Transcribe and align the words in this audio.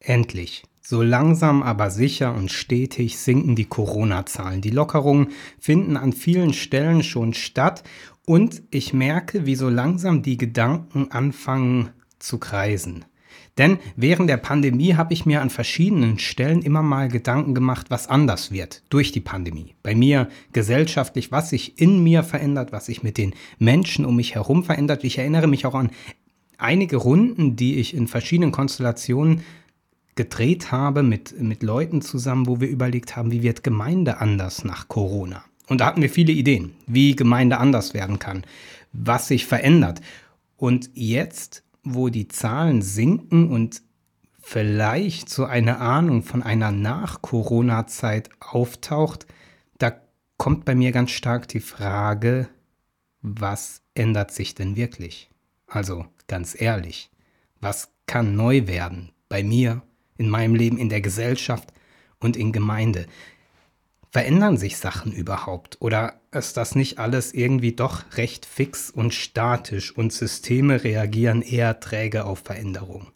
Endlich. 0.00 0.64
So 0.82 1.02
langsam 1.02 1.62
aber 1.62 1.90
sicher 1.90 2.34
und 2.34 2.50
stetig 2.50 3.18
sinken 3.18 3.54
die 3.54 3.66
Corona-Zahlen. 3.66 4.60
Die 4.60 4.70
Lockerungen 4.70 5.28
finden 5.60 5.96
an 5.96 6.12
vielen 6.12 6.52
Stellen 6.52 7.02
schon 7.02 7.34
statt 7.34 7.84
und 8.26 8.62
ich 8.70 8.92
merke, 8.92 9.46
wie 9.46 9.54
so 9.54 9.68
langsam 9.68 10.22
die 10.22 10.36
Gedanken 10.36 11.12
anfangen 11.12 11.90
zu 12.18 12.38
kreisen. 12.38 13.04
Denn 13.58 13.78
während 13.94 14.30
der 14.30 14.38
Pandemie 14.38 14.94
habe 14.94 15.12
ich 15.12 15.26
mir 15.26 15.42
an 15.42 15.50
verschiedenen 15.50 16.18
Stellen 16.18 16.62
immer 16.62 16.82
mal 16.82 17.08
Gedanken 17.08 17.54
gemacht, 17.54 17.86
was 17.90 18.08
anders 18.08 18.50
wird 18.50 18.82
durch 18.88 19.12
die 19.12 19.20
Pandemie. 19.20 19.74
Bei 19.82 19.94
mir 19.94 20.28
gesellschaftlich, 20.52 21.30
was 21.30 21.50
sich 21.50 21.78
in 21.78 22.02
mir 22.02 22.22
verändert, 22.22 22.72
was 22.72 22.86
sich 22.86 23.02
mit 23.02 23.18
den 23.18 23.34
Menschen 23.58 24.06
um 24.06 24.16
mich 24.16 24.34
herum 24.34 24.64
verändert. 24.64 25.04
Ich 25.04 25.18
erinnere 25.18 25.46
mich 25.46 25.66
auch 25.66 25.74
an 25.74 25.90
einige 26.56 26.96
Runden, 26.96 27.56
die 27.56 27.76
ich 27.76 27.94
in 27.94 28.08
verschiedenen 28.08 28.52
Konstellationen 28.52 29.42
gedreht 30.20 30.70
habe 30.70 31.02
mit, 31.02 31.40
mit 31.40 31.62
Leuten 31.62 32.02
zusammen, 32.02 32.46
wo 32.46 32.60
wir 32.60 32.68
überlegt 32.68 33.16
haben, 33.16 33.32
wie 33.32 33.42
wird 33.42 33.64
Gemeinde 33.64 34.18
anders 34.18 34.64
nach 34.64 34.86
Corona. 34.86 35.42
Und 35.66 35.80
da 35.80 35.86
hatten 35.86 36.02
wir 36.02 36.10
viele 36.10 36.32
Ideen, 36.32 36.74
wie 36.86 37.16
Gemeinde 37.16 37.56
anders 37.56 37.94
werden 37.94 38.18
kann, 38.18 38.44
was 38.92 39.28
sich 39.28 39.46
verändert. 39.46 40.02
Und 40.58 40.90
jetzt, 40.92 41.64
wo 41.82 42.10
die 42.10 42.28
Zahlen 42.28 42.82
sinken 42.82 43.50
und 43.50 43.80
vielleicht 44.42 45.30
so 45.30 45.46
eine 45.46 45.78
Ahnung 45.78 46.22
von 46.22 46.42
einer 46.42 46.70
Nach-Corona-Zeit 46.70 48.28
auftaucht, 48.40 49.26
da 49.78 49.94
kommt 50.36 50.66
bei 50.66 50.74
mir 50.74 50.92
ganz 50.92 51.12
stark 51.12 51.48
die 51.48 51.60
Frage, 51.60 52.50
was 53.22 53.80
ändert 53.94 54.32
sich 54.32 54.54
denn 54.54 54.76
wirklich? 54.76 55.30
Also 55.66 56.04
ganz 56.26 56.60
ehrlich, 56.60 57.10
was 57.62 57.88
kann 58.04 58.36
neu 58.36 58.66
werden 58.66 59.12
bei 59.30 59.42
mir 59.42 59.80
in 60.20 60.28
meinem 60.28 60.54
Leben, 60.54 60.76
in 60.76 60.90
der 60.90 61.00
Gesellschaft 61.00 61.72
und 62.20 62.36
in 62.36 62.52
Gemeinde. 62.52 63.06
Verändern 64.10 64.58
sich 64.58 64.76
Sachen 64.76 65.12
überhaupt 65.12 65.78
oder 65.80 66.20
ist 66.30 66.56
das 66.56 66.74
nicht 66.74 66.98
alles 66.98 67.32
irgendwie 67.32 67.72
doch 67.72 68.04
recht 68.16 68.44
fix 68.44 68.90
und 68.90 69.14
statisch 69.14 69.96
und 69.96 70.12
Systeme 70.12 70.84
reagieren 70.84 71.42
eher 71.42 71.80
träge 71.80 72.24
auf 72.26 72.40
Veränderungen? 72.40 73.08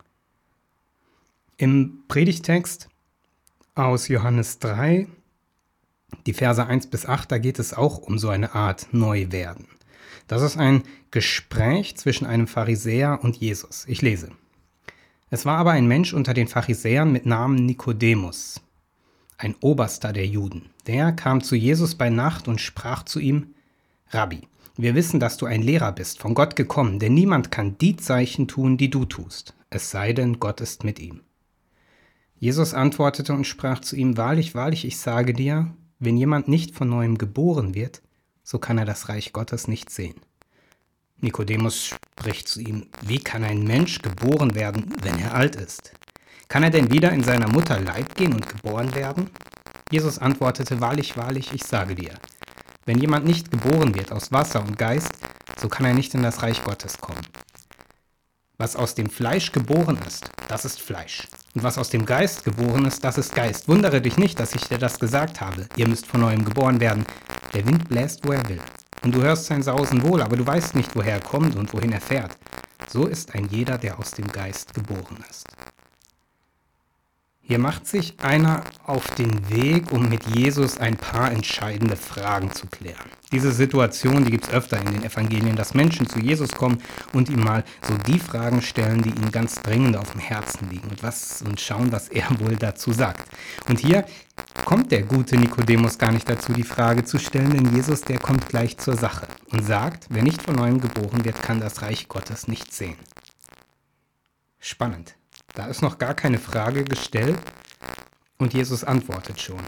Im 1.58 2.04
Predigtext 2.08 2.88
aus 3.74 4.08
Johannes 4.08 4.58
3, 4.60 5.06
die 6.26 6.32
Verse 6.32 6.64
1 6.64 6.86
bis 6.86 7.06
8, 7.06 7.30
da 7.30 7.38
geht 7.38 7.58
es 7.58 7.74
auch 7.74 7.98
um 7.98 8.18
so 8.18 8.30
eine 8.30 8.54
Art 8.54 8.88
Neuwerden. 8.92 9.66
Das 10.26 10.42
ist 10.42 10.56
ein 10.56 10.84
Gespräch 11.10 11.96
zwischen 11.96 12.24
einem 12.24 12.46
Pharisäer 12.46 13.18
und 13.22 13.36
Jesus. 13.36 13.84
Ich 13.88 14.00
lese. 14.00 14.30
Es 15.34 15.44
war 15.44 15.58
aber 15.58 15.72
ein 15.72 15.88
Mensch 15.88 16.14
unter 16.14 16.32
den 16.32 16.46
Pharisäern 16.46 17.10
mit 17.10 17.26
Namen 17.26 17.66
Nikodemus, 17.66 18.60
ein 19.36 19.56
Oberster 19.60 20.12
der 20.12 20.28
Juden. 20.28 20.70
Der 20.86 21.10
kam 21.10 21.42
zu 21.42 21.56
Jesus 21.56 21.96
bei 21.96 22.08
Nacht 22.08 22.46
und 22.46 22.60
sprach 22.60 23.02
zu 23.02 23.18
ihm, 23.18 23.52
Rabbi, 24.10 24.42
wir 24.76 24.94
wissen, 24.94 25.18
dass 25.18 25.36
du 25.36 25.46
ein 25.46 25.60
Lehrer 25.60 25.90
bist, 25.90 26.20
von 26.20 26.34
Gott 26.34 26.54
gekommen, 26.54 27.00
denn 27.00 27.14
niemand 27.14 27.50
kann 27.50 27.76
die 27.78 27.96
Zeichen 27.96 28.46
tun, 28.46 28.76
die 28.76 28.90
du 28.90 29.06
tust, 29.06 29.56
es 29.70 29.90
sei 29.90 30.12
denn, 30.12 30.38
Gott 30.38 30.60
ist 30.60 30.84
mit 30.84 31.00
ihm. 31.00 31.22
Jesus 32.36 32.72
antwortete 32.72 33.32
und 33.32 33.44
sprach 33.44 33.80
zu 33.80 33.96
ihm, 33.96 34.16
Wahrlich, 34.16 34.54
wahrlich, 34.54 34.84
ich 34.84 34.98
sage 34.98 35.32
dir, 35.32 35.74
wenn 35.98 36.16
jemand 36.16 36.46
nicht 36.46 36.76
von 36.76 36.88
neuem 36.88 37.18
geboren 37.18 37.74
wird, 37.74 38.02
so 38.44 38.60
kann 38.60 38.78
er 38.78 38.84
das 38.84 39.08
Reich 39.08 39.32
Gottes 39.32 39.66
nicht 39.66 39.90
sehen. 39.90 40.14
Nikodemus 41.20 41.94
spricht 42.18 42.48
zu 42.48 42.60
ihm, 42.60 42.86
wie 43.02 43.18
kann 43.18 43.44
ein 43.44 43.64
Mensch 43.64 44.02
geboren 44.02 44.54
werden, 44.54 44.94
wenn 45.02 45.18
er 45.18 45.34
alt 45.34 45.56
ist? 45.56 45.92
Kann 46.48 46.62
er 46.62 46.70
denn 46.70 46.90
wieder 46.92 47.12
in 47.12 47.24
seiner 47.24 47.48
Mutter 47.48 47.80
Leib 47.80 48.14
gehen 48.16 48.34
und 48.34 48.48
geboren 48.48 48.94
werden? 48.94 49.30
Jesus 49.90 50.18
antwortete, 50.18 50.80
wahrlich, 50.80 51.16
wahrlich, 51.16 51.52
ich 51.52 51.64
sage 51.64 51.94
dir, 51.94 52.14
wenn 52.84 52.98
jemand 52.98 53.24
nicht 53.24 53.50
geboren 53.50 53.94
wird 53.94 54.12
aus 54.12 54.32
Wasser 54.32 54.60
und 54.60 54.78
Geist, 54.78 55.12
so 55.60 55.68
kann 55.68 55.86
er 55.86 55.94
nicht 55.94 56.14
in 56.14 56.22
das 56.22 56.42
Reich 56.42 56.62
Gottes 56.62 56.98
kommen. 56.98 57.22
Was 58.58 58.76
aus 58.76 58.94
dem 58.94 59.10
Fleisch 59.10 59.52
geboren 59.52 59.98
ist, 60.06 60.30
das 60.48 60.64
ist 60.64 60.80
Fleisch. 60.80 61.26
Und 61.54 61.62
was 61.62 61.78
aus 61.78 61.90
dem 61.90 62.06
Geist 62.06 62.44
geboren 62.44 62.84
ist, 62.84 63.02
das 63.02 63.18
ist 63.18 63.34
Geist. 63.34 63.68
Wundere 63.68 64.00
dich 64.00 64.16
nicht, 64.16 64.38
dass 64.38 64.54
ich 64.54 64.62
dir 64.68 64.78
das 64.78 65.00
gesagt 65.00 65.40
habe. 65.40 65.66
Ihr 65.76 65.88
müsst 65.88 66.06
von 66.06 66.20
neuem 66.20 66.44
geboren 66.44 66.80
werden. 66.80 67.04
Der 67.52 67.66
Wind 67.66 67.88
bläst, 67.88 68.26
wo 68.26 68.32
er 68.32 68.48
will. 68.48 68.60
Und 69.04 69.14
du 69.14 69.22
hörst 69.22 69.46
sein 69.46 69.62
Sausen 69.62 70.02
wohl, 70.02 70.22
aber 70.22 70.36
du 70.36 70.46
weißt 70.46 70.74
nicht, 70.74 70.96
woher 70.96 71.14
er 71.14 71.20
kommt 71.20 71.56
und 71.56 71.72
wohin 71.74 71.92
er 71.92 72.00
fährt. 72.00 72.36
So 72.88 73.06
ist 73.06 73.34
ein 73.34 73.48
jeder, 73.50 73.76
der 73.76 73.98
aus 73.98 74.12
dem 74.12 74.26
Geist 74.26 74.72
geboren 74.72 75.22
ist. 75.28 75.46
Hier 77.46 77.58
macht 77.58 77.86
sich 77.86 78.14
einer 78.20 78.64
auf 78.86 79.14
den 79.16 79.50
Weg, 79.50 79.92
um 79.92 80.08
mit 80.08 80.24
Jesus 80.34 80.78
ein 80.78 80.96
paar 80.96 81.30
entscheidende 81.30 81.94
Fragen 81.94 82.50
zu 82.50 82.66
klären. 82.66 83.10
Diese 83.32 83.52
Situation, 83.52 84.24
die 84.24 84.30
gibt 84.30 84.44
es 84.44 84.54
öfter 84.54 84.80
in 84.80 84.90
den 84.90 85.04
Evangelien, 85.04 85.54
dass 85.54 85.74
Menschen 85.74 86.08
zu 86.08 86.20
Jesus 86.20 86.52
kommen 86.52 86.78
und 87.12 87.28
ihm 87.28 87.40
mal 87.40 87.62
so 87.86 87.98
die 87.98 88.18
Fragen 88.18 88.62
stellen, 88.62 89.02
die 89.02 89.10
ihnen 89.10 89.30
ganz 89.30 89.56
dringend 89.56 89.98
auf 89.98 90.12
dem 90.12 90.20
Herzen 90.20 90.70
liegen 90.70 90.88
und, 90.88 91.02
was, 91.02 91.42
und 91.42 91.60
schauen, 91.60 91.92
was 91.92 92.08
er 92.08 92.26
wohl 92.40 92.56
dazu 92.56 92.92
sagt. 92.92 93.28
Und 93.68 93.78
hier 93.78 94.06
kommt 94.64 94.92
der 94.92 95.02
gute 95.02 95.36
Nikodemus 95.36 95.98
gar 95.98 96.12
nicht 96.12 96.28
dazu, 96.28 96.52
die 96.52 96.62
Frage 96.62 97.04
zu 97.04 97.18
stellen, 97.18 97.50
denn 97.50 97.74
Jesus, 97.74 98.00
der 98.00 98.18
kommt 98.18 98.48
gleich 98.48 98.78
zur 98.78 98.96
Sache 98.96 99.26
und 99.52 99.64
sagt, 99.64 100.06
wer 100.10 100.22
nicht 100.22 100.42
von 100.42 100.56
neuem 100.56 100.80
geboren 100.80 101.24
wird, 101.24 101.42
kann 101.42 101.60
das 101.60 101.82
Reich 101.82 102.08
Gottes 102.08 102.48
nicht 102.48 102.72
sehen. 102.72 102.96
Spannend. 104.58 105.16
Da 105.54 105.66
ist 105.66 105.82
noch 105.82 105.98
gar 105.98 106.14
keine 106.14 106.38
Frage 106.38 106.84
gestellt 106.84 107.38
und 108.38 108.54
Jesus 108.54 108.82
antwortet 108.82 109.40
schon. 109.40 109.60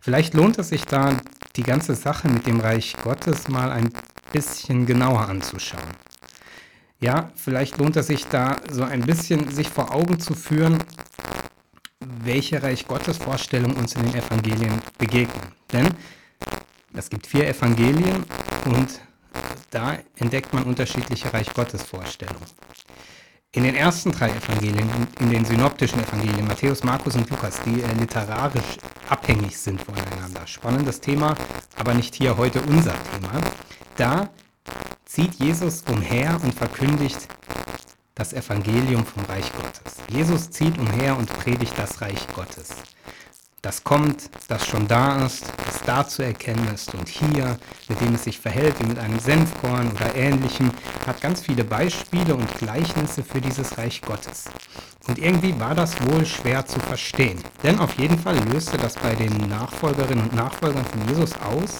Vielleicht 0.00 0.34
lohnt 0.34 0.58
es 0.58 0.70
sich 0.70 0.84
da, 0.84 1.16
die 1.56 1.62
ganze 1.62 1.94
Sache 1.94 2.28
mit 2.28 2.46
dem 2.46 2.60
Reich 2.60 2.96
Gottes 3.02 3.48
mal 3.48 3.70
ein 3.70 3.90
bisschen 4.32 4.86
genauer 4.86 5.28
anzuschauen. 5.28 5.90
Ja, 7.00 7.30
vielleicht 7.36 7.78
lohnt 7.78 7.96
es 7.96 8.08
sich 8.08 8.26
da 8.26 8.56
so 8.70 8.82
ein 8.82 9.02
bisschen 9.02 9.50
sich 9.50 9.68
vor 9.68 9.94
Augen 9.94 10.18
zu 10.18 10.34
führen, 10.34 10.82
welche 12.28 12.62
Reich 12.62 12.86
Gottes 12.86 13.16
Vorstellungen 13.16 13.74
uns 13.76 13.94
in 13.94 14.02
den 14.02 14.14
Evangelien 14.14 14.82
begegnen. 14.98 15.48
Denn 15.72 15.88
es 16.92 17.08
gibt 17.08 17.26
vier 17.26 17.48
Evangelien 17.48 18.22
und 18.66 19.00
da 19.70 19.96
entdeckt 20.16 20.52
man 20.52 20.64
unterschiedliche 20.64 21.32
Reich 21.32 21.52
Gottes 21.54 21.82
Vorstellungen. 21.82 22.46
In 23.52 23.62
den 23.64 23.74
ersten 23.74 24.12
drei 24.12 24.28
Evangelien, 24.28 24.90
in 25.20 25.30
den 25.30 25.44
synoptischen 25.46 26.00
Evangelien, 26.00 26.46
Matthäus, 26.46 26.84
Markus 26.84 27.16
und 27.16 27.30
Lukas, 27.30 27.62
die 27.64 27.80
äh, 27.80 27.94
literarisch 27.94 28.76
abhängig 29.08 29.56
sind 29.56 29.80
voneinander. 29.80 30.46
Spannendes 30.46 31.00
Thema, 31.00 31.34
aber 31.76 31.94
nicht 31.94 32.14
hier 32.14 32.36
heute 32.36 32.60
unser 32.60 32.92
Thema. 32.92 33.40
Da 33.96 34.28
zieht 35.06 35.36
Jesus 35.36 35.82
umher 35.90 36.38
und 36.42 36.52
verkündigt 36.52 37.26
das 38.18 38.34
Evangelium 38.34 39.06
vom 39.06 39.24
Reich 39.24 39.50
Gottes. 39.52 39.96
Jesus 40.10 40.50
zieht 40.50 40.76
umher 40.76 41.16
und 41.16 41.32
predigt 41.32 41.72
das 41.78 42.02
Reich 42.02 42.26
Gottes 42.34 42.74
das 43.62 43.82
kommt, 43.82 44.30
das 44.48 44.66
schon 44.66 44.86
da 44.86 45.26
ist, 45.26 45.44
das 45.66 45.82
da 45.84 46.06
zu 46.06 46.22
erkennen 46.22 46.68
ist 46.72 46.94
und 46.94 47.08
hier, 47.08 47.58
mit 47.88 48.00
dem 48.00 48.14
es 48.14 48.24
sich 48.24 48.38
verhält, 48.38 48.78
wie 48.80 48.86
mit 48.86 48.98
einem 48.98 49.18
Senfkorn 49.18 49.90
oder 49.92 50.14
ähnlichem, 50.14 50.70
hat 51.06 51.20
ganz 51.20 51.42
viele 51.42 51.64
Beispiele 51.64 52.34
und 52.34 52.50
Gleichnisse 52.58 53.22
für 53.22 53.40
dieses 53.40 53.76
Reich 53.76 54.00
Gottes. 54.00 54.44
Und 55.08 55.18
irgendwie 55.18 55.58
war 55.58 55.74
das 55.74 56.00
wohl 56.06 56.24
schwer 56.24 56.66
zu 56.66 56.78
verstehen. 56.80 57.42
Denn 57.62 57.78
auf 57.78 57.98
jeden 57.98 58.18
Fall 58.18 58.38
löste 58.50 58.76
das 58.76 58.94
bei 58.94 59.14
den 59.14 59.36
Nachfolgerinnen 59.48 60.24
und 60.24 60.34
Nachfolgern 60.34 60.84
von 60.84 61.08
Jesus 61.08 61.32
aus, 61.40 61.78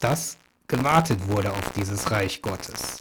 dass 0.00 0.36
gewartet 0.68 1.28
wurde 1.28 1.52
auf 1.52 1.72
dieses 1.76 2.10
Reich 2.10 2.40
Gottes. 2.42 2.98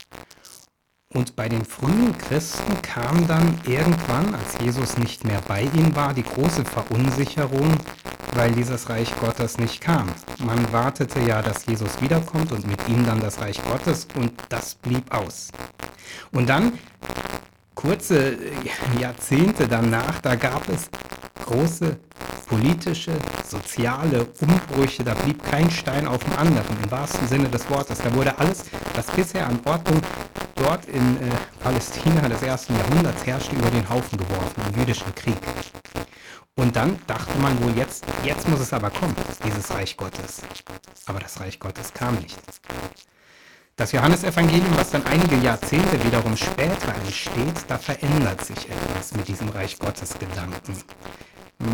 Und 1.15 1.35
bei 1.35 1.49
den 1.49 1.65
frühen 1.65 2.15
Christen 2.19 2.83
kam 2.83 3.25
dann 3.25 3.59
irgendwann, 3.65 4.35
als 4.35 4.59
Jesus 4.63 4.95
nicht 4.99 5.25
mehr 5.25 5.41
bei 5.47 5.63
ihnen 5.63 5.95
war, 5.95 6.13
die 6.13 6.21
große 6.21 6.63
Verunsicherung, 6.63 7.73
weil 8.35 8.51
dieses 8.51 8.91
Reich 8.91 9.11
Gottes 9.19 9.57
nicht 9.57 9.81
kam. 9.81 10.07
Man 10.37 10.71
wartete 10.71 11.19
ja, 11.21 11.41
dass 11.41 11.65
Jesus 11.65 11.99
wiederkommt 11.99 12.51
und 12.51 12.67
mit 12.67 12.87
ihm 12.87 13.07
dann 13.07 13.19
das 13.21 13.41
Reich 13.41 13.59
Gottes 13.63 14.07
und 14.17 14.33
das 14.49 14.75
blieb 14.75 15.11
aus. 15.11 15.47
Und 16.31 16.47
dann, 16.47 16.77
kurze 17.73 18.37
Jahrzehnte 18.99 19.67
danach, 19.67 20.19
da 20.21 20.35
gab 20.35 20.69
es 20.69 20.91
große 21.43 21.97
politische, 22.45 23.13
soziale 23.47 24.27
Umbrüche, 24.41 25.03
da 25.03 25.15
blieb 25.15 25.43
kein 25.43 25.71
Stein 25.71 26.07
auf 26.07 26.23
dem 26.23 26.33
anderen, 26.33 26.77
im 26.83 26.91
wahrsten 26.91 27.27
Sinne 27.27 27.49
des 27.49 27.67
Wortes. 27.67 27.97
Da 27.97 28.13
wurde 28.13 28.37
alles, 28.37 28.65
was 28.93 29.07
bisher 29.07 29.47
an 29.47 29.59
Ordnung 29.65 30.01
dort 30.59 30.85
in 30.85 31.17
äh, 31.17 31.31
Palästina 31.61 32.27
des 32.27 32.41
ersten 32.41 32.75
Jahrhunderts 32.75 33.25
herrschte, 33.25 33.55
über 33.55 33.69
den 33.69 33.87
Haufen 33.89 34.17
geworfen, 34.17 34.63
im 34.67 34.79
jüdischen 34.79 35.13
Krieg. 35.15 35.37
Und 36.55 36.75
dann 36.75 36.99
dachte 37.07 37.37
man 37.39 37.61
wohl, 37.63 37.75
jetzt, 37.77 38.05
jetzt 38.23 38.47
muss 38.49 38.59
es 38.59 38.73
aber 38.73 38.89
kommen, 38.89 39.15
dieses 39.45 39.71
Reich 39.71 39.95
Gottes. 39.95 40.41
Aber 41.05 41.19
das 41.19 41.39
Reich 41.39 41.59
Gottes 41.59 41.93
kam 41.93 42.15
nicht. 42.15 42.37
Das 43.77 43.93
Johannesevangelium, 43.93 44.75
was 44.75 44.91
dann 44.91 45.05
einige 45.05 45.37
Jahrzehnte 45.37 46.03
wiederum 46.03 46.35
später 46.35 46.93
entsteht, 47.05 47.63
da 47.69 47.77
verändert 47.77 48.43
sich 48.43 48.69
etwas 48.69 49.13
mit 49.13 49.25
diesem 49.29 49.47
Reich 49.49 49.79
Gottes 49.79 50.19
Gedanken. 50.19 50.83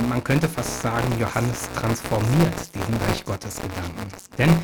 Man 0.07 0.23
könnte 0.23 0.47
fast 0.47 0.83
sagen, 0.83 1.07
Johannes 1.19 1.67
transformiert 1.75 2.75
diesen 2.75 2.95
Reich 3.07 3.25
Gottes 3.25 3.55
Gedanken. 3.55 4.07
Denn 4.37 4.55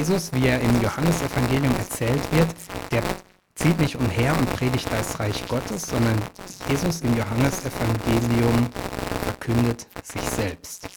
Jesus, 0.00 0.32
wie 0.32 0.46
er 0.46 0.58
im 0.62 0.80
Johannesevangelium 0.80 1.76
erzählt 1.76 2.22
wird, 2.32 2.48
der 2.90 3.02
zieht 3.54 3.78
nicht 3.78 3.96
umher 3.96 4.34
und 4.34 4.50
predigt 4.56 4.90
das 4.90 5.20
Reich 5.20 5.46
Gottes, 5.46 5.82
sondern 5.82 6.16
Jesus 6.70 7.02
im 7.02 7.14
Johannesevangelium 7.18 8.70
verkündet 9.24 9.86
sich 10.02 10.22
selbst 10.22 10.88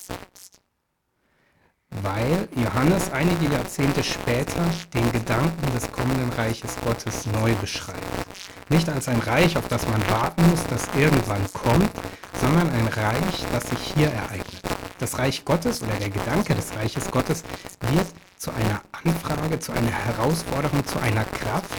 weil 2.01 2.47
Johannes 2.55 3.11
einige 3.11 3.53
Jahrzehnte 3.53 4.03
später 4.03 4.63
den 4.93 5.11
Gedanken 5.11 5.73
des 5.73 5.91
kommenden 5.91 6.31
Reiches 6.33 6.75
Gottes 6.83 7.25
neu 7.27 7.53
beschreibt. 7.55 7.99
Nicht 8.69 8.89
als 8.89 9.07
ein 9.07 9.19
Reich, 9.19 9.57
auf 9.57 9.67
das 9.67 9.87
man 9.87 10.01
warten 10.09 10.41
muss, 10.49 10.65
das 10.69 10.87
irgendwann 10.97 11.45
kommt, 11.53 11.91
sondern 12.41 12.69
ein 12.71 12.87
Reich, 12.87 13.45
das 13.51 13.69
sich 13.69 13.93
hier 13.95 14.07
ereignet. 14.07 14.61
Das 14.99 15.19
Reich 15.19 15.45
Gottes 15.45 15.81
oder 15.81 15.93
der 15.93 16.09
Gedanke 16.09 16.55
des 16.55 16.75
Reiches 16.75 17.11
Gottes 17.11 17.43
wird 17.91 18.07
zu 18.37 18.51
einer 18.51 18.81
Anfrage, 18.91 19.59
zu 19.59 19.71
einer 19.71 19.91
Herausforderung, 19.91 20.85
zu 20.85 20.99
einer 20.99 21.25
Kraft, 21.25 21.69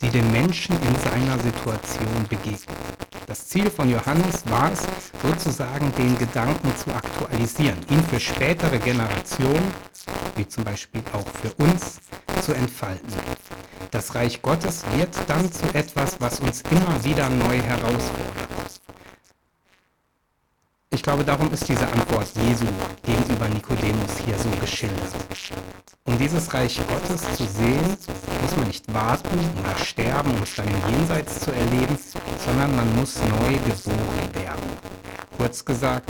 die 0.00 0.10
dem 0.10 0.30
Menschen 0.32 0.76
in 0.76 1.10
seiner 1.10 1.38
Situation 1.38 2.26
begegnet. 2.28 2.68
Das 3.32 3.48
Ziel 3.48 3.70
von 3.70 3.88
Johannes 3.88 4.44
war 4.50 4.70
es, 4.70 4.82
sozusagen 5.22 5.90
den 5.96 6.18
Gedanken 6.18 6.70
zu 6.76 6.94
aktualisieren, 6.94 7.78
ihn 7.88 8.04
für 8.04 8.20
spätere 8.20 8.78
Generationen, 8.78 9.72
wie 10.36 10.46
zum 10.46 10.64
Beispiel 10.64 11.00
auch 11.14 11.26
für 11.40 11.50
uns, 11.64 12.02
zu 12.42 12.52
entfalten. 12.52 13.08
Das 13.90 14.14
Reich 14.14 14.42
Gottes 14.42 14.84
wird 14.94 15.16
dann 15.28 15.50
zu 15.50 15.64
etwas, 15.72 16.20
was 16.20 16.40
uns 16.40 16.62
immer 16.70 17.02
wieder 17.04 17.30
neu 17.30 17.56
herausfordert. 17.56 18.51
Ich 21.02 21.04
glaube, 21.04 21.24
darum 21.24 21.52
ist 21.52 21.68
diese 21.68 21.84
Antwort 21.88 22.28
Jesu 22.46 22.64
gegenüber 23.02 23.48
Nikodemus 23.48 24.18
hier 24.24 24.38
so 24.38 24.48
geschildert. 24.60 25.12
Um 26.04 26.16
dieses 26.16 26.54
Reich 26.54 26.78
Gottes 26.86 27.22
zu 27.36 27.42
sehen, 27.42 27.96
muss 28.40 28.56
man 28.56 28.68
nicht 28.68 28.94
warten 28.94 29.36
oder 29.58 29.84
sterben, 29.84 30.30
um 30.30 30.44
es 30.44 30.54
dann 30.54 30.68
im 30.68 30.94
Jenseits 30.94 31.40
zu 31.40 31.50
erleben, 31.50 31.98
sondern 32.44 32.76
man 32.76 32.94
muss 32.94 33.16
neu 33.16 33.52
geboren 33.52 34.32
werden. 34.32 34.62
Kurz 35.36 35.64
gesagt, 35.64 36.08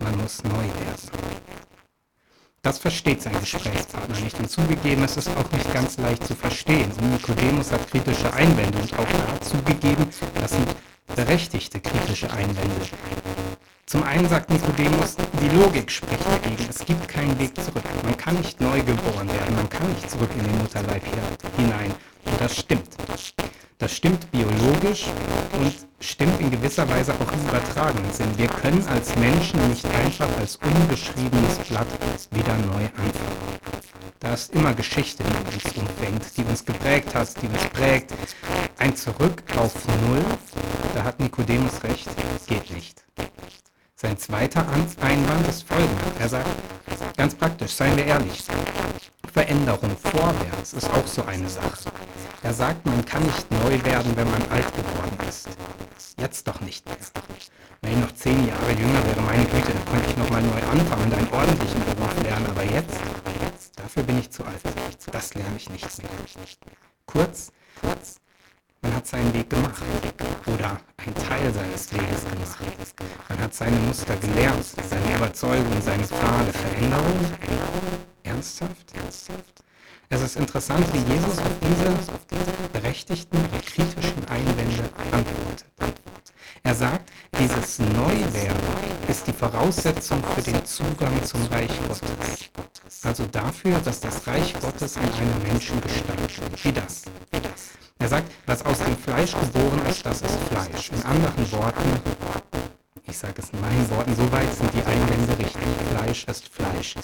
man 0.00 0.16
muss 0.20 0.42
neu 0.42 0.50
werden. 0.56 1.10
Das 2.62 2.78
versteht 2.78 3.22
sein 3.22 3.38
Gesprächspartner 3.38 4.18
nicht 4.24 4.36
und 4.40 4.50
zugegeben, 4.50 5.04
es 5.04 5.18
ist 5.18 5.28
auch 5.28 5.52
nicht 5.52 5.72
ganz 5.72 5.98
leicht 5.98 6.26
zu 6.26 6.34
verstehen. 6.34 6.90
Nikodemus 7.12 7.70
hat 7.70 7.88
kritische 7.88 8.34
Einwände 8.34 8.76
und 8.76 8.92
auch 8.98 9.06
da 9.06 9.40
zugegeben, 9.40 10.08
das 10.34 10.50
sind 10.50 10.74
berechtigte 11.14 11.80
kritische 11.80 12.28
Einwände. 12.32 12.86
Zum 13.90 14.04
einen 14.04 14.28
sagt 14.28 14.50
Nikodemus, 14.50 15.16
die 15.42 15.48
Logik 15.48 15.90
spricht 15.90 16.24
dagegen. 16.24 16.64
Es 16.70 16.78
gibt 16.78 17.08
keinen 17.08 17.36
Weg 17.40 17.60
zurück. 17.60 17.82
Man 18.04 18.16
kann 18.16 18.36
nicht 18.36 18.60
neu 18.60 18.80
geboren 18.82 19.28
werden. 19.28 19.56
Man 19.56 19.68
kann 19.68 19.88
nicht 19.88 20.08
zurück 20.08 20.30
in 20.38 20.44
den 20.44 20.58
Mutterleib 20.58 21.02
hinein. 21.56 21.92
Und 22.24 22.40
das 22.40 22.56
stimmt. 22.56 22.86
Das 23.78 23.92
stimmt 23.92 24.30
biologisch 24.30 25.06
und 25.58 25.74
stimmt 25.98 26.38
in 26.40 26.52
gewisser 26.52 26.88
Weise 26.88 27.12
auch 27.14 27.32
im 27.32 27.40
übertragenen 27.48 28.12
Sinn. 28.12 28.28
Wir 28.36 28.46
können 28.46 28.86
als 28.86 29.16
Menschen 29.16 29.68
nicht 29.68 29.84
einfach 29.84 30.28
als 30.38 30.54
unbeschriebenes 30.62 31.58
Blatt 31.68 31.88
wieder 32.30 32.56
neu 32.58 32.84
anfangen. 32.84 33.58
Da 34.20 34.34
ist 34.34 34.54
immer 34.54 34.72
Geschichte, 34.72 35.24
die 35.24 35.66
uns 35.66 35.76
umfängt, 35.76 36.36
die 36.36 36.44
uns 36.44 36.64
geprägt 36.64 37.12
hat, 37.12 37.42
die 37.42 37.48
uns 37.48 37.64
prägt. 37.72 38.14
Ein 38.78 38.94
Zurück 38.94 39.42
auf 39.56 39.74
Null, 40.06 40.24
da 40.94 41.02
hat 41.02 41.18
Nikodemus 41.18 41.82
recht, 41.82 42.08
geht 42.46 42.70
nicht. 42.70 43.02
Sein 44.02 44.16
zweiter 44.16 44.64
Einwand 45.02 45.46
ist 45.46 45.68
folgender. 45.68 46.06
Er 46.18 46.28
sagt, 46.30 46.48
ganz 47.18 47.34
praktisch, 47.34 47.74
seien 47.74 47.94
wir 47.98 48.06
ehrlich, 48.06 48.44
Veränderung 49.30 49.94
vorwärts 49.94 50.72
ist 50.72 50.88
auch 50.88 51.06
so 51.06 51.22
eine 51.24 51.46
Sache. 51.46 51.92
Er 52.42 52.54
sagt, 52.54 52.86
man 52.86 53.04
kann 53.04 53.22
nicht 53.22 53.50
neu 53.50 53.84
werden, 53.84 54.16
wenn 54.16 54.30
man 54.30 54.40
alt 54.50 54.74
geworden 54.74 55.18
ist. 55.28 55.50
Jetzt 56.18 56.48
doch 56.48 56.62
nicht 56.62 56.86
mehr. 56.86 56.96
Wenn 57.82 57.92
ich 57.92 57.98
noch 57.98 58.12
zehn 58.12 58.48
Jahre 58.48 58.72
jünger 58.72 59.04
wäre, 59.04 59.20
meine 59.20 59.44
Güte, 59.44 59.70
dann 59.70 59.84
könnte 59.84 60.08
ich 60.08 60.16
nochmal 60.16 60.42
neu 60.44 60.62
anfangen 60.70 61.04
und 61.04 61.14
einen 61.14 61.30
ordentlichen 61.30 61.84
Beruf 61.84 62.22
lernen. 62.22 62.46
Aber 62.46 62.64
jetzt, 62.64 62.96
dafür 63.76 64.02
bin 64.04 64.18
ich 64.18 64.30
zu 64.30 64.44
alt. 64.44 64.62
Das 65.12 65.34
lerne 65.34 65.56
ich 65.58 65.68
nicht 65.68 66.02
mehr. 66.02 66.10
Kurz, 67.04 67.52
man 68.82 68.94
hat 68.94 69.06
seinen 69.06 69.32
Weg 69.34 69.48
gemacht 69.50 69.82
oder 70.46 70.80
einen 70.96 71.14
Teil 71.14 71.52
seines 71.52 71.92
Weges 71.92 72.24
gemacht. 72.24 73.24
Man 73.28 73.38
hat 73.40 73.54
seine 73.54 73.76
Muster 73.80 74.16
gelernt, 74.16 74.64
seine 74.64 75.16
Überzeugung, 75.16 75.80
seine 75.82 76.04
Pfade, 76.04 76.52
Veränderung. 76.52 77.20
Ernsthaft? 78.22 78.92
Es 80.08 80.22
ist 80.22 80.36
interessant, 80.36 80.84
wie 80.92 81.12
Jesus 81.12 81.38
auf 81.38 81.56
diese 81.60 82.68
berechtigten, 82.72 83.38
kritischen 83.64 84.28
Einwände 84.28 84.90
antwortet. 85.12 85.66
Er 86.62 86.74
sagt, 86.74 87.10
dieses 87.38 87.78
Neuwerden 87.78 88.56
ist 89.08 89.26
die 89.26 89.32
Voraussetzung 89.32 90.22
für 90.34 90.42
den 90.42 90.64
Zugang 90.64 91.24
zum 91.24 91.42
Reich 91.46 91.70
Gottes. 91.86 92.48
Also 93.02 93.24
dafür, 93.26 93.78
dass 93.84 94.00
das 94.00 94.26
Reich 94.26 94.52
Gottes 94.60 94.96
in 94.96 95.02
einem 95.02 95.42
Menschen 95.42 95.80
gestaltet 95.80 96.40
wird. 96.40 96.64
Wie 96.64 96.72
das? 96.72 97.02
Er 98.00 98.08
sagt, 98.08 98.32
was 98.46 98.64
aus 98.64 98.78
dem 98.78 98.96
Fleisch 98.96 99.32
geboren 99.32 99.82
ist, 99.86 100.06
das 100.06 100.22
ist 100.22 100.38
Fleisch. 100.48 100.90
In 100.90 101.02
anderen 101.02 101.52
Worten, 101.52 102.00
ich 103.06 103.18
sage 103.18 103.34
es 103.36 103.50
in 103.50 103.60
meinen 103.60 103.90
Worten, 103.90 104.16
soweit 104.16 104.50
sind 104.54 104.72
die 104.72 104.82
Einwände 104.82 105.38
richtig. 105.38 105.62
Fleisch 105.90 106.24
ist 106.24 106.48
Fleisch. 106.48 106.94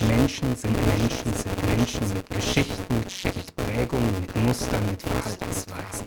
Menschen 0.00 0.56
sind 0.56 0.74
Menschen, 0.74 1.34
sind 1.34 1.76
Menschen 1.76 2.14
mit 2.14 2.30
Geschichten, 2.30 2.94
mit 2.94 3.56
Prägungen, 3.56 4.20
mit 4.22 4.36
Mustern, 4.36 4.86
mit 4.86 5.02
Verhaltensweisen. 5.02 6.06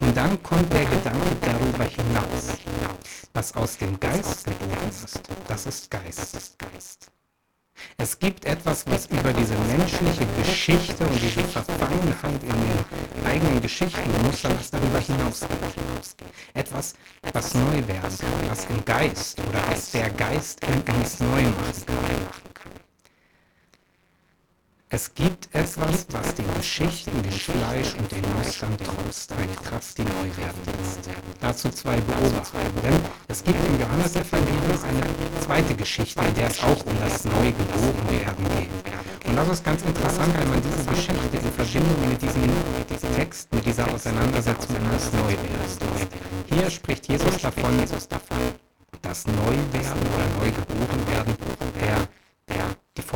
Und 0.00 0.16
dann 0.16 0.42
kommt 0.42 0.72
der 0.72 0.84
Gedanke 0.84 1.36
darüber 1.40 1.84
hinaus. 1.84 2.58
Was 3.32 3.54
aus 3.54 3.78
dem 3.78 3.98
Geist 4.00 4.44
geboren 4.44 4.88
ist, 4.90 5.20
das 5.46 5.66
ist 5.66 5.88
Geist. 5.88 7.12
Es 7.98 8.18
gibt 8.18 8.44
etwas, 8.44 8.84
was 8.86 9.06
über 9.06 9.32
diese 9.32 9.54
menschliche 9.76 10.26
Geschichte 10.38 11.04
und 11.04 11.22
diese 11.22 11.42
Verfangenheit 11.44 12.42
in 12.42 12.48
den 12.48 13.26
eigenen 13.26 13.60
Geschichten 13.60 14.10
Mustern, 14.24 14.54
was 14.58 14.70
darüber 14.70 14.98
hinausgeht. 14.98 15.58
Etwas, 16.54 16.94
was 17.32 17.54
neu 17.54 17.86
werden 17.86 18.18
kann, 18.18 18.50
was 18.50 18.64
im 18.66 18.84
Geist 18.84 19.38
oder 19.40 19.62
was 19.70 19.90
der 19.92 20.10
Geist 20.10 20.60
in 20.64 20.94
uns 20.94 21.20
neu 21.20 21.42
machen 21.42 21.82
kann. 22.44 22.51
Es 24.94 25.14
gibt 25.14 25.48
etwas, 25.54 26.06
was 26.10 26.34
den 26.34 26.44
Geschichten, 26.54 27.22
dem 27.22 27.32
Fleisch 27.32 27.94
und 27.98 28.12
den 28.12 28.22
Mustern 28.36 28.76
trotzt, 28.76 29.32
eine 29.32 29.46
Kraft, 29.54 29.96
die 29.96 30.02
neu 30.02 30.28
werden 30.36 30.60
lässt. 30.66 31.08
Dazu 31.40 31.70
zwei 31.70 31.96
Beobachtungen, 31.96 32.74
denn 32.82 33.00
es 33.26 33.42
gibt 33.42 33.56
im 33.68 33.80
Johannesevangelium 33.80 34.84
eine 34.84 35.40
zweite 35.40 35.74
Geschichte, 35.76 36.20
in 36.20 36.34
der 36.34 36.48
es 36.48 36.62
auch 36.62 36.84
um 36.84 36.92
das 37.00 37.24
Neugeborenwerden 37.24 38.44
geht. 38.58 39.28
Und 39.28 39.34
das 39.34 39.48
ist 39.48 39.64
ganz 39.64 39.80
interessant, 39.80 40.34
wenn 40.36 40.50
man 40.50 40.60
diese 40.60 40.84
Geschichte 40.90 41.38
in 41.38 41.52
Verbindung 41.52 42.10
mit 42.10 42.20
diesem, 42.20 43.16
Text, 43.16 43.50
mit 43.54 43.64
dieser 43.64 43.90
Auseinandersetzung 43.90 44.76
um 44.76 44.90
das 44.92 45.10
Neuwerden. 45.10 45.48
Hier 46.52 46.70
spricht 46.70 47.08
Jesus 47.08 47.38
davon, 47.38 47.80
das 49.00 49.26
Neuwerden 49.26 50.02
oder 50.12 50.26
Neugeborenwerden 50.38 51.36
der 51.80 52.11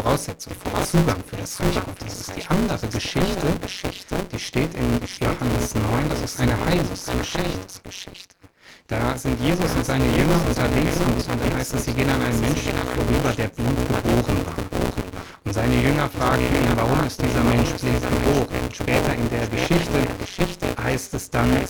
Voraussetzung 0.07 0.53
Zugang 0.85 1.19
für 1.29 1.37
das 1.37 1.61
Reich 1.61 1.75
Gottes 1.85 2.21
ist. 2.21 2.37
Die 2.37 2.47
andere 2.47 2.87
Geschichte, 2.87 4.17
die 4.33 4.39
steht 4.39 4.73
in 4.75 5.01
Johannes 5.03 5.75
9, 5.75 6.09
das 6.11 6.23
ist 6.23 6.41
eine 6.41 6.55
Heilsgeschichte. 6.65 8.37
Da 8.87 9.19
sind 9.19 9.41
Jesus 9.41 9.73
und 9.75 9.85
seine 9.85 10.05
Jünger 10.05 10.39
unterwegs 10.47 10.97
und, 11.01 11.41
dann 11.41 11.59
heißt 11.59 11.75
es, 11.75 11.87
sie 11.87 11.93
gehen 11.93 12.09
an 12.09 12.23
einen 12.23 12.41
Menschen 12.41 12.73
vorüber, 12.95 13.33
der 13.37 13.49
blind 13.49 13.77
geboren 13.89 14.47
war. 14.47 14.55
Und 15.45 15.53
seine 15.53 15.75
Jünger 15.75 16.09
fragen 16.09 16.43
ihn, 16.43 16.77
warum 16.77 17.05
ist 17.05 17.21
dieser 17.21 17.43
Mensch 17.43 17.71
blind 17.71 18.01
geboren? 18.01 18.63
Und 18.63 18.77
später 18.77 19.13
in 19.13 19.29
der 19.29 19.47
Geschichte 19.49 20.67
heißt 20.87 21.15
es 21.15 21.31
dann, 21.31 21.51
ähm, 21.51 21.67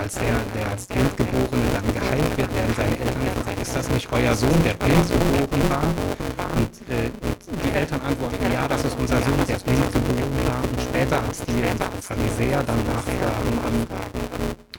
als 0.00 0.14
der, 0.14 0.38
der 0.54 0.76
Blindgeborene 0.94 1.66
dann 1.74 1.92
geheilt 1.92 2.36
wird, 2.36 2.54
werden 2.54 2.74
seine 2.76 2.98
Eltern 2.98 3.24
gefragt, 3.34 3.60
ist 3.60 3.74
das 3.74 3.88
nicht 3.90 4.08
euer 4.12 4.34
Sohn, 4.34 4.62
der 4.62 4.74
blind 4.74 5.08
geboren 5.08 5.70
war? 5.70 5.82
Und 6.54 6.70
äh, 6.88 7.10
Eltern 7.74 8.00
antworten, 8.02 8.52
ja, 8.52 8.68
das 8.68 8.84
ist 8.84 8.96
unser 8.98 9.20
Sohn, 9.20 9.46
der 9.48 9.56
blind 9.56 9.92
geboren 9.92 10.30
war. 10.46 10.62
Und 10.62 10.80
später, 10.80 11.20
als 11.26 11.42
die 11.44 11.60
Pharisäer 12.00 12.62
dann 12.62 12.78
nachfragen, 12.86 13.86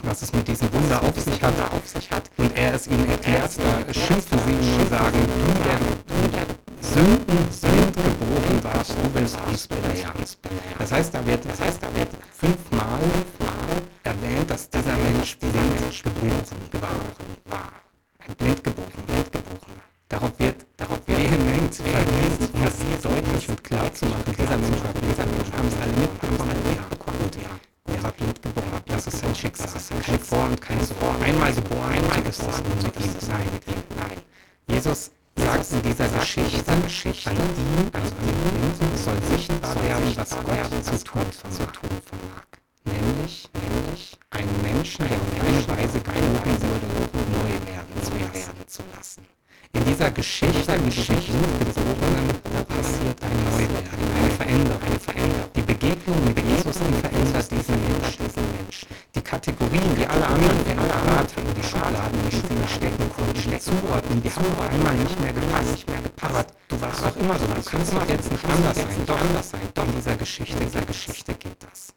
was 0.04 0.22
es 0.22 0.34
mit 0.34 0.48
diesem 0.48 0.72
Wunder 0.74 1.04
auf 1.04 1.18
sich 1.20 1.42
hat, 1.44 2.32
und 2.38 2.58
er 2.58 2.74
es 2.74 2.88
ihnen 2.88 3.10
erklärt, 3.10 3.52
da 3.58 3.94
schimpfen 3.94 4.40
sie 4.46 4.52
ihn 4.52 4.80
und 4.80 4.90
sagen, 4.90 5.20
du, 5.28 5.60
der 5.68 6.46
Sünden 6.82 7.50
blind 7.52 7.96
geboren 7.96 8.64
warst, 8.64 8.92
du 8.92 9.14
willst 9.14 9.38
uns 9.46 9.68
belehren. 9.68 10.14
Das 10.80 10.92
heißt, 10.92 11.14
da 11.14 11.26
geboren 11.26 12.05
Einmal 31.22 31.54
geboren, 31.54 31.94
einmal. 31.94 32.18
Mit 32.20 33.00
ihm, 33.00 33.16
nein, 33.28 33.48
mit 33.54 33.68
ihm, 33.68 33.84
nein. 33.98 34.18
Jesus 34.68 35.12
sagt 35.36 35.72
in 35.72 35.82
dieser 35.82 36.08
Geschichte, 36.08 36.64
Geschichte 36.84 37.30
an 37.30 37.38
ihm, 37.38 37.90
also 37.94 38.08
an 38.08 38.16
Blinden, 38.20 38.98
soll 38.98 39.38
sichtbar 39.38 39.76
werden, 39.84 40.14
was 40.16 40.30
Gott 41.06 41.34
zu 41.34 41.66
tun 41.68 41.90
vermag. 42.06 42.46
Nämlich, 42.86 43.50
nämlich 43.54 44.18
einen 44.32 44.62
Menschen, 44.62 45.08
der 45.08 45.18
auf 45.18 45.24
eine 45.46 45.78
Weise 45.78 46.00
geboren 46.00 46.58
wurde, 46.62 46.88
neu 47.32 47.54
werden 47.72 48.04
zu 48.04 48.12
werden 48.14 48.68
zu 48.68 48.84
lassen. 48.96 49.26
In 49.74 49.84
dieser 49.86 50.12
Geschichte, 50.12 50.74
in 50.74 50.86
Geschichte 50.86 51.32
Geborenen, 51.60 52.30
da 52.54 52.64
passiert 52.64 53.22
ein 53.22 53.44
Neuwerden, 53.52 54.08
eine 54.16 54.32
Veränderung, 54.32 54.82
eine 54.86 55.00
Veränderung. 55.00 55.50
Die 55.56 55.62
Begegnung 55.62 55.85
Kategorien, 59.36 59.96
die 59.98 60.08
alle 60.08 60.26
anderen, 60.28 60.64
die 60.64 60.72
alle 60.72 60.88
erwarten, 60.88 61.44
die 61.58 61.64
Schubladen, 61.64 62.20
die 62.24 62.38
sie 62.38 62.74
stecken 62.74 63.12
konnten, 63.12 63.52
die 63.52 63.60
Zuordnung, 63.60 64.22
die 64.24 64.32
haben 64.32 64.46
einmal 64.72 64.96
nicht 64.96 65.20
mehr 65.20 65.34
gepasst, 65.34 65.72
nicht 65.72 65.90
mehr 65.90 66.02
gepasst. 66.02 66.48
Du 66.70 66.80
warst 66.80 67.04
auch 67.04 67.16
immer 67.18 67.38
so, 67.38 67.46
du 67.46 67.62
kannst 67.62 67.94
doch 67.94 68.08
jetzt 68.08 68.32
nicht 68.32 68.46
anders 68.46 68.78
sein, 68.78 69.06
doch 69.06 69.20
anders 69.20 69.50
sein. 69.50 69.60
Doch 69.74 69.84
in 69.84 69.96
dieser 69.96 70.16
Geschichte, 70.16 70.54
in 70.58 70.70
dieser 70.70 70.86
Geschichte 70.86 71.34
geht 71.34 71.58
das. 71.60 71.94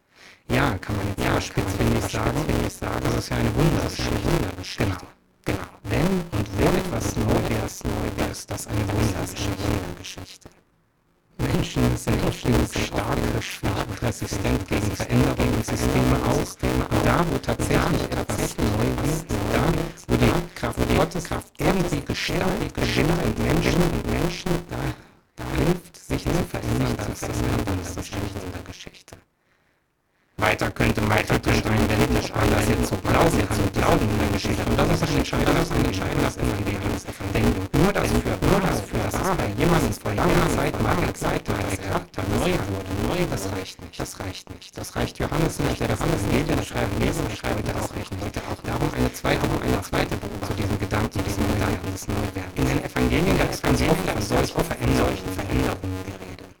Ja, 0.51 0.77
kann 0.79 0.97
man 0.97 1.07
jetzt 1.07 1.23
ja, 1.23 1.39
spitz, 1.39 1.71
finde 1.77 1.97
ich 1.97 2.11
sagen, 2.11 2.37
finde 2.45 2.67
ich 2.67 2.73
sagen, 2.73 2.99
das 3.05 3.15
ist 3.15 3.29
ja 3.29 3.37
eine 3.37 3.55
Wundergeschichte. 3.55 4.29
Genau. 4.77 4.97
Genau. 5.45 5.69
Wenn 5.83 6.11
und 6.35 6.47
wo 6.59 6.65
etwas 6.67 7.15
neu 7.15 7.65
ist, 7.65 7.85
neu 7.85 8.09
wäre, 8.17 8.31
ist 8.31 8.51
das 8.51 8.67
eine 8.67 8.83
Wundergeschichte. 8.91 10.49
Menschen 11.39 11.97
sind 11.97 12.19
stark, 12.71 13.17
schwach 13.41 13.85
und 13.87 14.01
resistent 14.01 14.67
gegen 14.67 14.91
Veränderungen 14.91 15.53
und 15.55 15.65
Systeme 15.65 16.17
aus. 16.27 16.57
Und 16.61 17.05
da, 17.05 17.25
wo 17.31 17.37
tatsächlich 17.37 18.03
etwas 18.03 18.57
neu 18.57 18.87
wird, 19.03 19.25
da, 19.53 19.63
wo 20.07 20.15
die 20.17 20.31
Kraft 20.55 20.77
Gottes 20.97 21.23
Kraft 21.25 21.53
irgendwie 21.57 22.01
gestärkt 22.01 22.73
gewinnt 22.73 23.23
und 23.23 23.39
Menschen 23.39 23.81
und 23.81 24.11
Menschen, 24.11 24.51
da, 24.69 24.77
da 25.37 25.43
hilft, 25.55 25.95
sich 25.95 26.23
zu 26.23 26.29
verändern, 26.49 26.95
da 26.97 27.05
ist 27.05 27.23
das 27.23 27.37
eine 27.39 28.43
Wundergeschichte. 28.43 29.15
Weiter 30.37 30.71
könnte 30.71 31.01
man 31.01 31.17
kritisch 31.17 31.63
einwenden, 31.65 32.15
das 32.15 32.69
jetzt 32.69 32.89
so 32.89 32.95
glauben 32.97 33.39
kann, 33.47 33.71
glauben 33.73 34.09
in 34.09 34.19
der 34.19 34.27
Geschichte. 34.33 34.63
Und 34.69 34.77
das 34.77 34.89
ist 34.91 35.03
ein 35.03 35.17
entscheidendes, 35.17 35.71
ein 35.71 35.85
entscheidendes 35.85 36.37
Evangelium. 36.37 36.79
Denn 37.33 37.81
nur 37.81 37.93
das 37.93 38.07
für, 38.07 38.47
nur 38.47 38.59
das 38.61 38.79
es 38.79 38.98
bei 39.35 39.47
jemandem 39.57 39.93
vor 39.93 40.13
langer 40.13 40.49
Zeit 40.55 40.81
mal 40.81 40.95
gezeigt 41.05 41.49
hat, 41.49 41.57
dass 41.59 41.79
er 41.79 41.93
hat, 41.93 42.29
neu 42.39 42.51
wurde, 42.51 42.91
neu, 43.07 43.25
das 43.29 43.51
reicht 43.51 43.81
nicht, 43.81 43.99
das 43.99 44.19
reicht 44.19 44.49
nicht. 44.49 44.77
Das 44.77 44.95
reicht 44.95 45.19
Johannes 45.19 45.59
nicht, 45.59 45.79
der 45.79 45.87
das 45.87 45.99
Evangelium 45.99 46.63
schreibt, 46.63 46.99
lesen 46.99 47.25
und 47.25 47.37
schreibt, 47.37 47.67
das 47.67 47.75
auch 47.83 47.93
nicht. 47.95 48.11
Heute 48.23 48.41
auch 48.49 48.61
darum 48.63 48.89
eine 48.95 49.11
zweite, 49.13 49.41
eine 49.63 49.81
zweite 49.81 50.15
zu 50.47 50.53
diesem 50.53 50.79
Gedanken, 50.79 51.11
zu 51.11 51.19
diesem 51.19 51.47
Gedanken 51.53 51.91
des 51.91 52.07
Neuwerdens. 52.07 52.55
In 52.55 52.65
den 52.65 52.83
Evangelien 52.83 53.37
der 53.37 53.49
es 53.49 53.61
ganz 53.61 53.81
oft 53.81 54.09
von 54.09 54.21
solchen 54.21 54.63
Veränderungen 54.63 55.19
Rede 56.05 56.08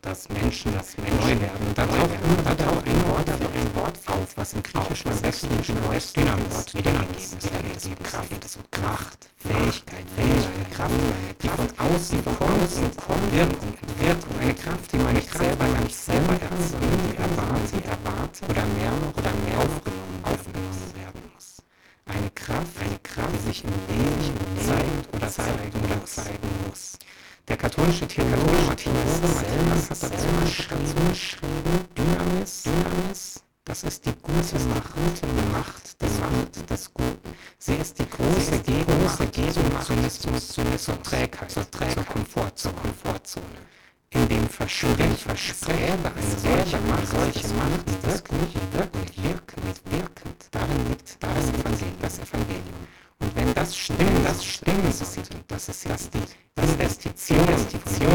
dass 0.09 0.27
Menschen, 0.29 0.73
dass 0.73 0.97
Menschen 0.97 1.19
neu 1.19 1.39
werden. 1.39 1.67
Und 1.67 1.77
da 1.77 1.85
taucht 1.85 2.09
immer 2.15 2.33
wieder 2.39 2.53
ein 2.57 3.09
Wort, 3.09 3.29
ein 3.29 3.75
Wort 3.75 3.97
auf, 4.07 4.37
was 4.37 4.53
im 4.53 4.63
Griechischen 4.63 5.11
am 5.11 5.19
besten 5.21 5.49
neues 5.87 6.13
Dynamis 6.13 6.73
wiedergegeben 6.73 7.15
ist. 7.15 7.37
Da 7.43 7.59
geht 7.61 7.77
es 7.77 7.85
um 7.85 7.95
Kraft, 8.01 8.29
geht 8.29 8.45
es 8.45 8.55
um 8.55 8.63
Kraft, 8.71 9.29
Fähigkeit, 9.37 10.05
Fähigkeit, 10.15 10.71
Kraft, 10.71 10.93
die 11.43 11.49
von 11.49 11.67
außen, 11.77 12.23
von 12.23 12.33
außen 12.33 12.89
kommt, 12.97 13.33
Wirkung, 13.33 13.73
Entwirkung, 13.85 14.33
eine 14.38 14.38
Der 27.89 27.95
katholische 27.97 28.07
Theologe 28.07 28.67
Matthias 28.67 29.21
Matthias 29.23 29.89
hat 29.89 30.03
dazu 30.03 30.27
geschrieben, 31.09 31.87
Dynamis, 31.97 32.61
Dynamis, 32.61 33.43
das 33.65 33.83
ist 33.83 34.05
die 34.05 34.13
gute 34.21 34.59
Macht, 34.69 35.23
die 35.23 35.51
Macht, 35.51 35.99
die 35.99 36.05
Macht 36.21 36.69
des 36.69 36.93
Guten. 36.93 37.33
Sie 37.57 37.73
ist 37.73 37.97
die 37.97 38.07
große 38.07 38.59
Gegenmacht, 38.59 39.31
Gegenmacht 39.31 39.87
zur 40.77 41.01
Trägheit, 41.01 41.49
zur 41.49 41.71
Trägheit, 41.71 41.93
zur 41.95 42.05
Komfort, 42.05 42.51
zur 42.53 42.73
Komfortzone. 42.73 43.45
In 44.11 44.27
dem 44.27 44.47
Versprechen, 44.47 45.17
Versprechen 45.17 46.05
eine 46.05 46.37
solche 46.37 46.77
Macht, 46.85 47.07
solche 47.07 47.47
Macht 47.55 47.89
Guten 48.27 48.73
wirklich 48.73 49.23
wirkend, 49.23 49.81
wirkend. 49.85 50.47
Darin 50.51 50.89
liegt 50.89 51.17
das 51.23 51.49
Evangelium, 51.49 51.97
das 52.01 52.19
Evangelium. 52.19 52.87
Und 53.17 53.35
wenn 53.35 53.53
das 53.55 53.75
stimmt, 53.75 54.25
das 54.25 54.45
stimmt, 54.45 54.85
das 55.47 55.69
ist 55.69 55.89
das 55.89 56.09
die 56.11 56.19
Investition, 56.61 57.39
Investition, 57.39 58.11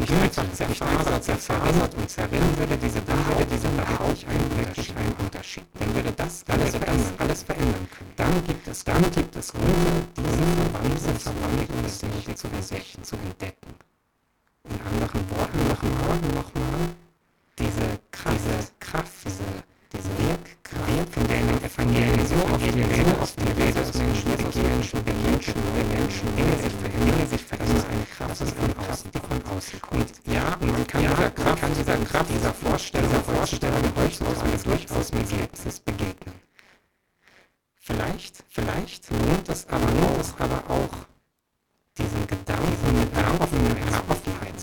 nicht 0.00 0.12
einfach 0.12 0.52
zerfasert, 0.52 1.24
zerfasert 1.24 1.94
und 1.94 2.10
zerrinnen 2.10 2.58
würde 2.58 2.76
diese, 2.76 3.00
dann 3.02 3.18
würde 3.26 3.46
diese 3.46 3.68
wirklich 3.68 4.26
einen, 4.26 4.58
wirklich 4.58 4.96
einen 4.96 5.12
Unterschied. 5.12 5.64
Dann 5.78 5.94
würde 5.94 6.12
das 6.12 6.44
alles 6.48 6.70
verändern, 6.70 7.14
alles 7.18 7.42
verändern 7.42 7.88
können. 7.90 8.12
Dann 8.16 8.44
gibt 8.44 8.68
es, 8.68 8.84
dann 8.84 9.02
gibt 9.10 9.36
es 9.36 9.52
Gründe, 9.52 10.06
diese 10.16 11.14
Verwandlung, 11.14 11.82
des 11.82 12.02
Menschen 12.02 12.36
zu 12.36 12.46
entdecken, 12.48 13.04
zu 13.04 13.16
entdecken. 13.16 13.74
In 14.64 14.80
anderen 14.80 15.30
Worten, 15.30 15.68
Worten 16.06 16.34
nochmal, 16.34 16.88
diese 17.58 17.98
Kraft, 18.10 18.36
diese 18.36 18.72
Kraft, 18.80 19.12
diese, 19.24 19.71
diese 19.92 20.08
Wirkkraft, 20.18 21.12
von 21.12 21.26
der 21.28 21.38
in 21.40 21.48
den 21.48 21.64
Evangelien 21.64 22.26
so 22.26 22.34
oft 22.34 22.64
die 22.64 23.12
oft 23.20 23.36
die 23.40 23.62
Rede 23.62 23.80
ist, 23.80 23.98
Menschen 23.98 24.30
Menschen 24.62 25.04
begehren, 25.04 25.40
neue 25.72 25.84
Menschen, 25.84 26.36
Dinge 26.36 26.56
sich 26.56 26.72
verändern, 26.72 27.28
sich 27.28 27.42
verändern, 27.42 27.84
eine 27.90 28.06
Kraft, 28.06 28.40
die 28.40 28.46
von 28.46 28.90
außen, 28.90 29.10
die 29.12 29.18
von 29.18 29.56
außen 29.56 29.80
kommt. 29.82 30.12
Ja, 30.26 30.56
und 30.60 30.72
man 30.72 30.86
kann 30.86 31.02
dieser 31.02 31.30
Kraft, 31.30 31.76
dieser 31.78 31.96
Kraft, 31.96 32.30
dieser 32.30 32.54
Vorstellung, 32.54 33.10
dieser 33.10 33.22
Vorstellung 33.22 33.94
durchaus, 33.94 34.62
durchaus 34.64 35.12
mit 35.12 35.28
Skepsis 35.28 35.80
begegnen. 35.80 36.34
Vielleicht, 37.74 38.44
vielleicht 38.48 39.10
lohnt 39.10 39.48
es 39.48 39.68
aber, 39.68 39.86
lohnt 39.86 40.20
es 40.20 40.34
aber 40.38 40.62
auch, 40.68 40.96
diesen 41.98 42.26
Gedanken 42.26 42.98
mit 42.98 43.14
einer 43.14 43.40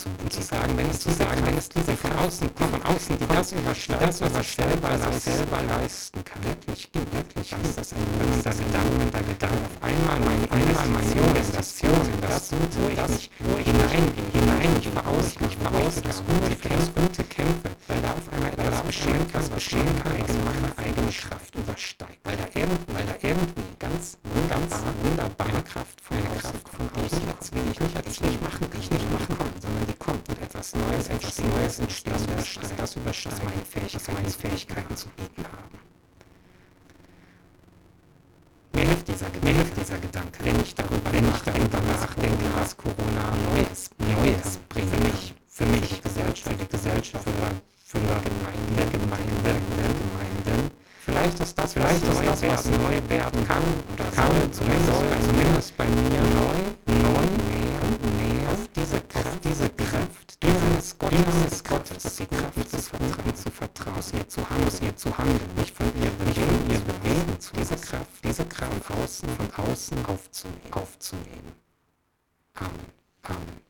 Offenheit 0.00 0.06
zu, 0.06 0.08
und 0.08 0.32
zu 0.32 0.42
sagen, 0.42 0.76
wenn 0.76 0.90
es 0.90 1.00
zu 1.00 1.10
sagen, 1.10 1.40
wenn 1.44 1.58
es 1.58 1.68
diese 1.68 1.96
von 1.96 2.12
außen, 2.12 2.50
von 2.54 2.82
außen, 2.82 3.18
die 3.18 3.26
das 3.26 3.52
überschlagen, 3.52 4.06
das 4.06 4.20
überstellbar, 4.20 4.98
das 4.98 5.24
selber 5.24 5.62
leisten 5.68 6.24
kann, 6.24 6.42
wirklich, 6.44 6.88
wirklich, 6.94 7.54
ist 7.64 7.78
das 7.78 7.92
ein 7.92 7.98
lohnender 8.18 8.50
Gedanke, 8.50 9.10
der 9.12 9.22
Gedanke, 9.22 9.56
auf 9.56 9.82
einmal 9.82 10.20
meine, 10.20 10.46
meine 10.50 11.10
Investition 11.10 12.00
in 12.12 12.20
das, 12.20 12.52
wo 12.52 12.88
ich 12.88 13.08
mich, 13.08 13.30
wo 13.40 13.58
ich 13.58 13.66
hineingehe, 13.66 14.30
hinein, 14.32 14.76
ich 14.78 14.88
veraus, 14.88 15.26
mich 15.40 15.56
veraus, 15.56 15.94
das 16.02 16.22
Gute, 16.24 16.68
das 16.68 16.94
Gute 16.94 17.24
kämpfe, 17.24 17.70
weil 17.88 18.00
da 18.02 18.10
auf 18.12 18.26
einmal 18.32 18.52
etwas 18.52 18.86
geschehen 18.86 19.26
kann, 19.32 19.44
geschehen 19.54 20.02
kann, 20.02 20.14
was 20.20 20.36
meine 20.44 20.70
eigene 20.78 21.12
Kraft 21.12 21.54
übersteigt, 21.54 22.20
weil 22.24 22.36
da 22.36 22.46
irgendwie, 22.54 22.94
weil 22.94 23.06
da 23.06 23.16
irgendwie 23.20 23.62
ganz, 23.78 24.16
ganz 24.48 24.70
wunderbare 25.02 25.62
Kraft 25.62 26.00
von, 26.00 26.16
Kraft 26.38 26.68
von 26.68 26.86
außen 27.02 27.20
jetzt 27.28 27.54
will 27.54 27.62
ich 27.70 27.80
nicht, 27.80 28.06
ich 28.06 28.20
nicht 28.20 28.42
machen, 28.42 28.66
ich 28.78 28.90
nicht 28.90 29.12
machen 29.12 29.38
kann, 29.38 29.69
etwas 31.30 31.44
Neues 31.44 31.78
entsteht, 31.78 32.14
das 32.14 32.24
übersteigt, 32.24 32.80
das 32.80 32.96
übersteigt 32.96 33.44
meine 33.44 33.64
Fähigkeiten, 33.64 34.14
meine 34.14 34.30
Fähigkeiten 34.30 34.96
zu 34.96 35.08
bieten 35.10 35.44
haben. 35.44 35.78
Mir 38.72 38.84
hilft 38.84 39.08
dieser, 39.08 39.26
mir 39.42 39.54
hilft 39.54 39.76
dieser 39.76 39.98
Gedanke, 39.98 40.44
wenn 40.44 40.60
ich 40.60 40.74
darüber, 40.74 41.12
wenn 41.12 41.28
ich 41.28 41.42
darüber 41.44 41.80
nachdenke, 41.92 42.44
was 42.56 42.76
Corona 42.76 43.30
Neues, 43.52 43.90
Neues 43.98 44.58
bringt 44.68 44.90
für 44.90 45.00
mich, 45.04 45.34
für 45.46 45.66
mich, 45.66 46.02
Gesellschaft, 46.02 46.48
für 46.48 46.54
die 46.54 46.68
Gesellschaft, 46.68 47.24
für, 47.24 47.98
für 47.98 47.98
Gemeinde, 48.00 48.90
Gemeinde, 48.90 49.52
Gemeinden. 49.70 50.70
Vielleicht 51.04 51.40
ist 51.40 51.58
das, 51.58 51.72
vielleicht 51.74 52.02
ist 52.02 52.22
das, 52.24 52.42
was 52.42 52.64
neu 52.66 53.00
werden 53.08 53.46
kann 53.46 53.62
oder 53.94 54.04
kann, 54.14 54.52
zumindest, 54.52 54.98
zumindest 55.26 55.76
bei 55.76 55.84
mir 55.84 56.20
neu, 56.20 56.69
Gottes, 62.00 62.16
die 62.16 62.26
Kraft 62.26 62.72
des 62.72 62.88
Vertrauens 62.88 63.42
zu 63.42 63.50
vertrauen, 63.50 64.02
ihr 64.14 64.28
zu 64.28 64.48
handeln, 64.48 64.84
ihr 64.84 64.96
zu 64.96 65.18
handeln, 65.18 65.54
nicht 65.56 65.76
von 65.76 65.86
ihr, 65.86 66.10
von 66.10 66.70
ihr 66.70 66.80
bewegen, 66.80 67.40
zu 67.40 67.52
dieser 67.52 67.76
Kraft, 67.76 68.24
diese 68.24 68.46
Kraft 68.46 68.84
von 68.84 68.96
außen, 68.96 69.28
von 69.28 69.66
außen 69.66 70.06
aufzunehmen, 70.06 70.72
aufzunehmen. 70.72 71.52
Amen. 72.54 72.92
Amen. 73.22 73.69